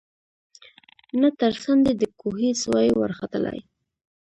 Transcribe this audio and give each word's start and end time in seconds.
نه 1.21 1.29
تر 1.39 1.51
څنډی 1.61 1.93
د 1.97 2.03
کوهي 2.19 2.51
سوای 2.63 2.89
ورختلای 3.01 3.59